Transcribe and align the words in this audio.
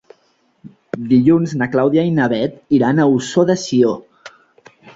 Dilluns 1.11 1.53
na 1.59 1.67
Clàudia 1.75 2.07
i 2.11 2.15
na 2.17 2.27
Bet 2.33 2.57
iran 2.81 2.99
a 2.99 3.07
Ossó 3.19 3.47
de 3.53 3.61
Sió. 3.69 3.95